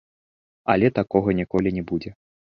[0.75, 2.09] Але такога ніколі не будзе.